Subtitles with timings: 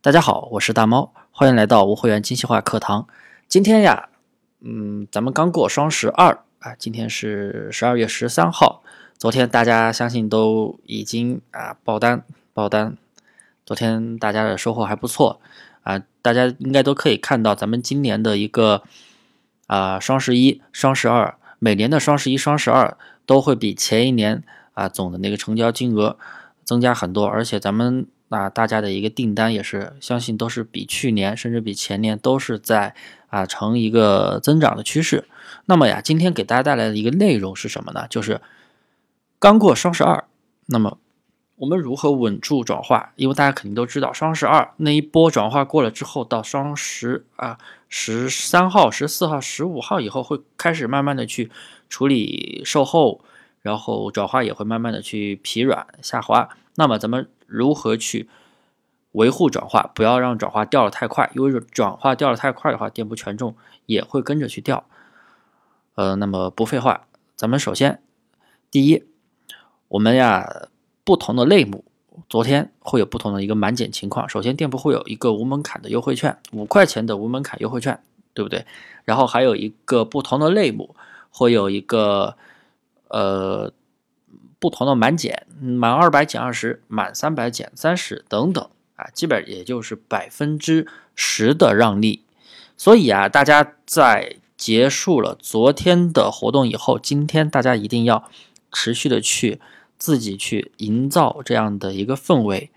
[0.00, 3.08] 大家好，我是大猫，欢迎来到无会员精细化课堂。
[3.48, 4.10] 今天呀，
[4.60, 8.84] 嗯，咱们刚过双十二啊，今天是十二月十三号。
[9.18, 12.24] 昨天大家相信都已经啊爆单
[12.54, 12.96] 爆单，
[13.66, 15.40] 昨天大家的收获还不错
[15.82, 18.84] 啊，大家应该都可以看到咱们今年的一个
[19.66, 22.96] 啊双十一、双十二，每年的双十一、双十二
[23.26, 24.44] 都会比前一年
[24.74, 26.16] 啊总的那个成交金额
[26.62, 28.06] 增加很多，而且咱们。
[28.30, 32.94] 那大家的一个订单也是，相信都是比去年甚至比前年都是在
[33.28, 35.24] 啊呈一个增长的趋势。
[35.64, 38.06] 那么呀，今天给大家带来的一个内容是什么呢？
[38.10, 38.42] 就是
[39.38, 40.24] 刚过双十二，
[40.66, 40.98] 那么
[41.56, 43.12] 我们如何稳住转化？
[43.16, 47.58] 因为大家肯定都知道，双十二那一波转化过了之后，到双十啊
[47.88, 51.50] 十三号、十四号、十五号以后，会开始慢慢的去
[51.88, 53.24] 处理售后，
[53.62, 56.50] 然后转化也会慢慢的去疲软下滑。
[56.74, 57.26] 那么咱们。
[57.48, 58.28] 如何去
[59.12, 59.90] 维护转化？
[59.94, 64.84] 不要让转化掉的太快，因为转化掉的太快的话，店铺权重也会跟着去掉。
[65.94, 68.02] 呃，那么不废话，咱们首先
[68.70, 69.02] 第一，
[69.88, 70.68] 我们呀
[71.04, 71.84] 不同的类目，
[72.28, 74.28] 昨天会有不同的一个满减情况。
[74.28, 77.98] 首先，店铺会有一个无门槛的优惠券，五块钱的无门槛优惠券，
[78.34, 78.66] 对不对？
[79.06, 80.94] 然后还有一个不同的类目
[81.30, 82.36] 会有一个
[83.08, 83.72] 呃。
[84.58, 92.24] 不同的满减，满二百减二十，满三百减三十等等啊，基本也就是百分之十的让利。
[92.76, 98.28] 所以啊，大家在结束了昨天的活动以后，今天大家一定要
[98.72, 99.60] 持续的去
[99.96, 102.70] 自己去营造这样的一个氛围。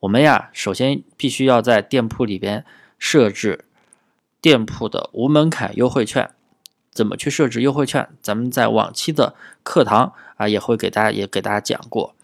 [0.00, 2.64] 我们呀，首先必须要在店铺里边
[2.98, 3.64] 设置
[4.40, 6.30] 店铺的无门槛优惠券。
[6.96, 8.08] 怎么去设置优惠券？
[8.22, 12.14] 咱们在往期的课堂啊，也会给大家也给大家讲过。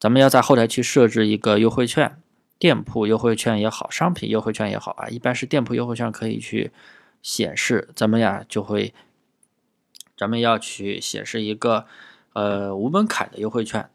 [0.00, 2.18] 咱们要在后台去设置一个优惠券，
[2.58, 6.72] 店铺优惠券也好，商品优惠券也好啊，一般是店铺优惠券可以去
[7.22, 7.90] 显示。
[7.94, 8.92] 咱们呀就会，
[10.16, 11.86] 咱们要去显示一个
[12.32, 13.88] 呃无门槛的优惠券。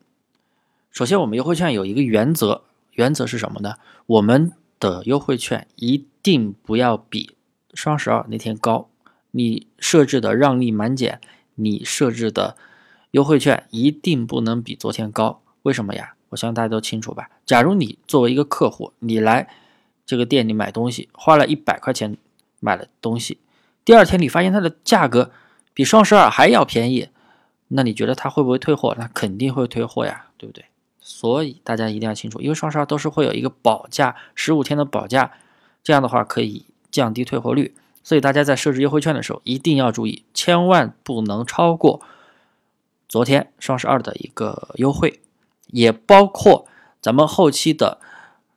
[0.90, 3.76] 首先，我们优惠券有一个原则，原则是什么呢？
[4.06, 7.36] 我们的优惠券一定不要比
[7.74, 8.90] 双十二那天高。
[9.38, 11.22] 你设置的让利满减，
[11.54, 12.58] 你设置的
[13.12, 15.44] 优惠券一定不能比昨天高。
[15.62, 16.16] 为什么呀？
[16.30, 17.30] 我相信大家都清楚吧。
[17.46, 19.48] 假如你作为一个客户，你来
[20.08, 22.18] 这个店里买东西，花了一百块钱
[22.60, 23.38] 买了东西，
[23.86, 25.30] 第二天你发现它的价格
[25.76, 27.10] 比双十二还要便宜，
[27.68, 28.96] 那你觉得他会不会退货？
[28.98, 30.66] 那肯定会退货呀，对不对？
[31.00, 35.32] 所以大家一定要清楚，因为双十二都是会有一个保价，十五天的保价，
[35.84, 37.76] 这样的话可以降低退货率。
[38.08, 42.00] 所以大家在设置优惠券的时候一定要注意，千万不能超过
[43.10, 45.20] 昨天双十二的一个优惠，
[45.68, 46.66] 也包括
[47.02, 48.00] 咱们后期的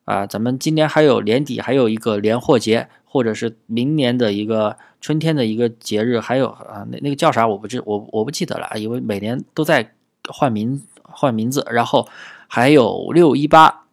[0.04, 9.94] 啊，咱们今年还有年底还有一个年货节，或者是明年的一个春天的一个节日，还有啊那那个叫啥我不知我我不记得了，因为每年都在
[10.28, 12.06] 换名换名字，然后
[12.46, 13.86] 还有六一八，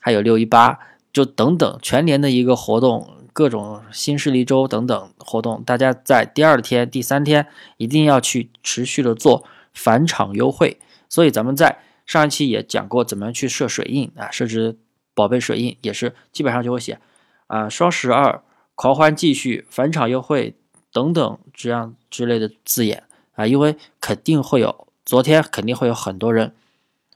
[0.00, 0.80] 还有六一八，
[1.12, 3.14] 就等等全年的一个活动。
[3.38, 10.80] 各种新势力周等等活动，大家在第二天、第三天一定要去持续的做返场优惠。
[11.08, 14.76] 所以咱们在上一期也讲过，怎么样去设水印啊，设置
[15.14, 16.98] 宝贝水印也是基本上就会写
[17.46, 18.42] 啊，双十二
[18.74, 20.56] 狂欢继续，返场优惠
[20.92, 26.56] 等等这样之类的字眼啊，因为肯定会有昨天肯定会有很多人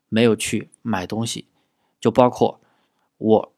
[0.09, 1.47] 没有去买东西，
[2.01, 2.61] 就包括
[3.19, 3.52] 我。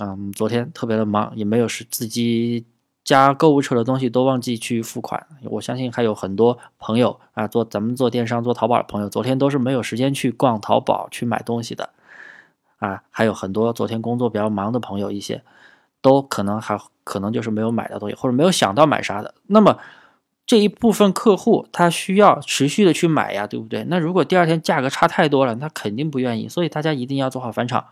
[0.00, 2.64] 嗯，昨天特别的忙，也没有是自己
[3.02, 5.26] 加购物车的东西都忘记去付款。
[5.42, 11.90] 我相信还有很多朋友啊，做咱们做电商、做淘宝的朋友，昨天都是没有时间去逛淘宝去买东西的
[12.78, 13.02] 啊。
[13.10, 15.42] 还有很多昨天工作比较忙的朋友，一些
[16.00, 19.34] 都可能还可能就是没有买到东西，或者没有想到买啥的。
[19.48, 19.78] 那么
[20.46, 23.82] 这一部分客户他需要持续的去买呀，对不对？
[23.88, 26.48] 那如果第二天价格差太多了，他肯定不愿意。
[26.48, 27.86] 所以大家一定要做好返场。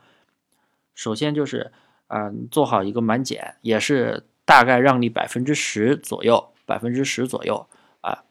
[0.94, 1.72] 首先就是。
[2.06, 7.66] 啊，做好一个满减，也是大概让利百分之十左右，百分之十左右
[8.00, 8.24] 啊。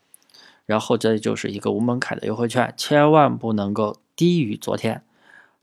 [0.65, 5.03] 然后这就是一个无门槛的优惠券，千万不能够低于昨天。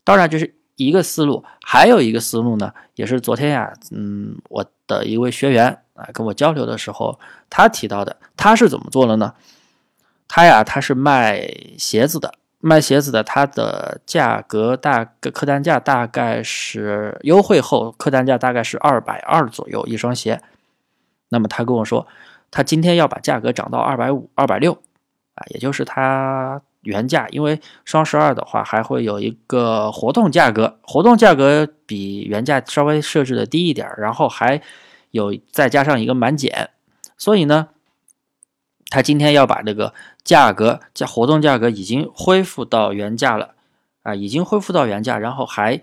[0.03, 9.33] 当然这是一个思路，还有一个思路呢，也是昨天呀，嗯，我的一位学员啊跟我交流的时候，他提到的，他是怎么做的呢？
[10.27, 11.47] 他呀，他是卖
[11.77, 12.33] 鞋子的。
[12.65, 20.39] 卖鞋子的，它的价格大概客单价大概是优惠后客单价大概是二百二左右一双鞋。
[21.27, 22.07] 那么他跟我说，
[22.49, 24.71] 他今天要把价格涨到二百五、二百六
[25.35, 34.61] 啊，也就是他原价，因为双十二的话还会有一个活动价格，活动价格比原价稍微设置的低一点，然后还
[35.11, 36.69] 有再加上一个满减，
[37.17, 37.67] 所以呢，
[38.89, 39.93] 他今天要把这个
[40.23, 43.55] 价格价活动价格已经恢复到原价了
[44.03, 45.81] 啊，已经恢复到原价，然后还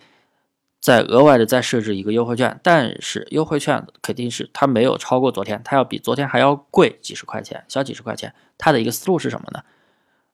[0.81, 9.62] 再额外的再设置一个优惠券，但是优惠券肯定是它没有超过昨天，它要比昨天还要贵几十块钱，小几十块钱，他的一个思路是什么呢？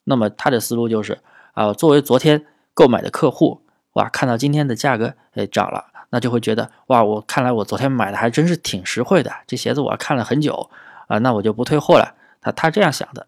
[0.05, 1.19] 那么他的思路就是
[1.55, 3.63] 啊，作为昨天购买的客户，
[3.95, 10.71] 哇，看到今天的价格哎涨了，那就会觉得哇，我看来我昨天买的还真是挺实惠的，这鞋子我看了很久
[11.09, 12.15] 啊，那我就不退货了。
[12.47, 13.27] 他他这样想的，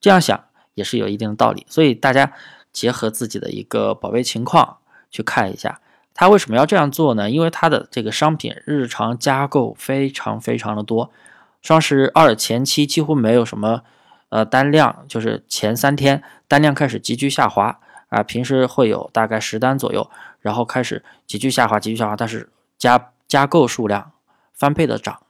[0.00, 0.44] 这样想
[0.74, 1.66] 也是有一定的道理。
[1.68, 2.32] 所以大家
[2.72, 4.78] 结合自己的一个宝贝情况
[5.10, 5.80] 去看一下，
[6.14, 7.28] 他为什么要这样做呢？
[7.28, 11.10] 因为他的这个商品日常加购非常非常的多，
[11.60, 13.82] 双十二前期几乎没有什么。
[14.30, 17.80] 呃，单量就是前三天单量开始急剧下滑
[18.10, 20.08] 啊，平时会有大概十单左右，
[20.38, 24.12] 然后开始急剧下滑，急剧下滑，但是加加购数量
[24.54, 25.20] 翻倍的涨，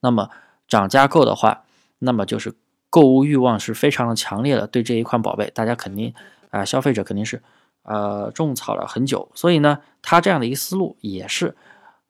[0.00, 0.30] 那么
[0.66, 1.64] 涨加购的话，
[1.98, 2.54] 那么就是
[2.90, 6.14] 购物欲望是非常的强烈的，对这一款宝贝，大家肯定
[6.50, 7.42] 啊，消费者肯定是
[7.82, 11.56] 呃种草了很久，所以呢，他这样的一个思路也是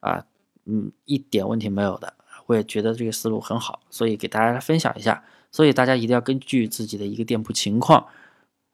[0.01, 0.25] 啊，
[0.65, 2.15] 嗯，一点问题没有的，
[2.47, 5.25] 我也觉得这个思路很好，所以给大家分享一下。
[5.51, 8.07] 所以大家一定要根据自己的一个店铺情况，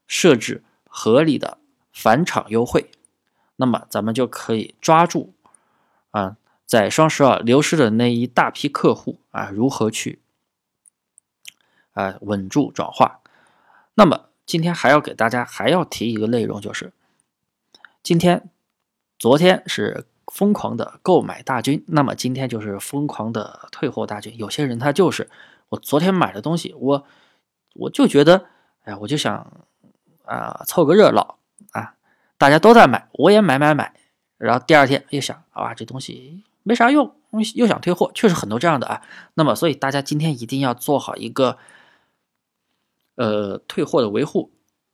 [0.09, 1.59] 设置合理的
[1.93, 2.91] 返场优惠，
[3.55, 5.33] 那么咱们就可以抓住
[6.11, 6.37] 啊，
[6.67, 10.19] 在双十二流失的那一大批客户啊，如何去
[11.95, 13.21] 啊稳住转化。
[13.95, 16.93] 那么今天还要给大家还要提一个内容，就是
[18.03, 18.51] 今天、
[19.19, 24.37] 昨天是疯狂的购买大军，那么今天就是疯狂的退货大军。
[24.37, 25.31] 有些人他就是。
[25.71, 27.07] 我昨天买的东西，我
[27.73, 28.45] 我就觉得，
[28.85, 29.65] 哎，我就想
[30.25, 31.39] 啊凑个热闹
[31.73, 31.95] 啊，
[32.39, 33.93] 大家都在买，我也买买买。
[34.37, 37.17] 然后第二天又想，啊，这东西没啥用，
[37.55, 39.03] 又想退货，确实很多这样的啊。
[39.35, 41.59] 那么，所以大家今天一定要做好一个
[43.17, 44.51] 呃退货的维护，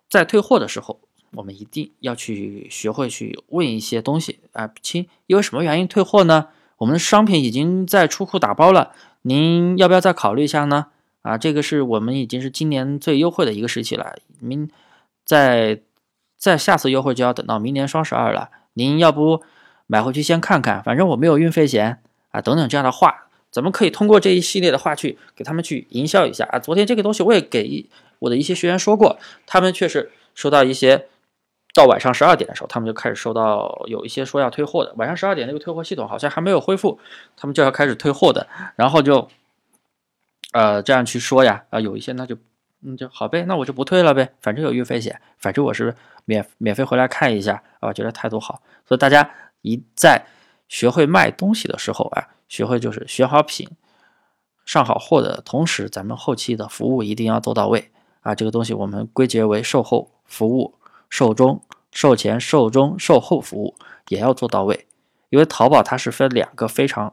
[0.09, 1.01] 在退货的时候，
[1.33, 6.49] 我们一定要去学会去问一些东西啊，亲，因为什么原因退货呢？
[6.79, 8.93] 我们的商品已经在出库打包了。
[9.23, 10.87] 您要不要再考虑一下呢？
[11.23, 14.71] 啊，这个是我们已经是今年最优惠的一个时期了，明
[15.25, 15.83] 在
[16.39, 18.49] 在下次优惠就要等到明年双十二了。
[18.73, 19.43] 您要不
[19.87, 22.01] 买回去先看看，反正我没有运费险
[22.31, 26.59] 啊，等等这样的话，咱们可以通过这一系列的话去给他们去营销一下啊。
[26.59, 27.87] 昨天这个东西我也给
[28.21, 31.07] 我的一些学员说过，他们确实收到一些。
[31.73, 34.93] 到晚上十二点的时候，他们就开始收到有一些说要退货的。
[34.97, 36.99] 晚上十二点那个退货系统好像还没有恢复，
[37.37, 38.49] 他们就要开始退货的。
[38.75, 39.29] 然后就，
[40.53, 42.37] 呃，这样去说呀，啊，有一些那就，
[42.83, 45.95] 嗯，就好呗，那我就不退了呗，反正有运费险，反正我是
[46.25, 48.61] 免免费回来看一下啊，觉得态度好。
[48.85, 49.31] 所以大家
[49.63, 50.27] 一在
[50.69, 53.67] 学会卖东西的时候啊，学会就是选好品、
[54.67, 58.35] 上好货的同时，咱们后期的服务一定要做到位啊。
[58.35, 60.75] 这个东西我们归结为售后服务。
[61.13, 61.61] 售中、
[61.91, 63.75] 售前、售中、售后服务
[64.11, 64.87] 也要做到位，
[65.29, 67.13] 因为淘宝它是分两个非常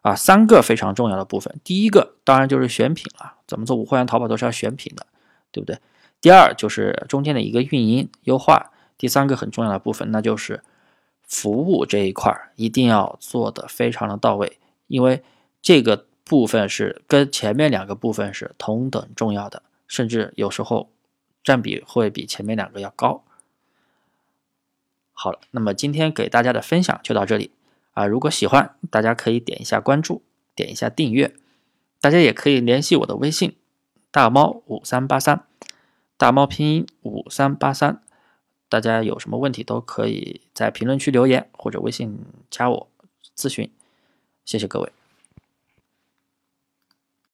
[0.00, 1.60] 啊三个非常重要的部分。
[1.62, 5.06] 第一个当然就是选品了，怎么做无货源淘宝都是要选品的，
[5.52, 5.78] 对不对？
[6.20, 10.64] 第二就是中间的一个运营优化，第三个很重要的部分那就是
[11.30, 15.22] 服务这一块儿一定要做的非常的到位，因为
[15.62, 20.90] 这个部分是跟前面两个部分是同等重要的，甚至有时候。
[21.42, 23.24] 占比会比前面两个要高。
[25.14, 27.52] 好了，那么今天给大家的分享就到这里
[27.94, 28.06] 啊！
[28.06, 30.22] 如果喜欢，大家可以点一下关注，
[30.54, 31.34] 点一下订阅。
[31.98, 33.56] 大家也可以联系我的微信
[34.10, 35.46] 大猫五三八三，
[36.18, 38.02] 大猫拼音五三八三。
[38.70, 42.88] 大家有什么问题都可以在评论区留言或者微信加我
[43.36, 43.68] 咨询。
[44.44, 44.99] 谢谢各位。